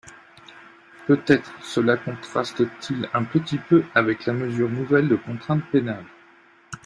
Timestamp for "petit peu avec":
3.23-4.25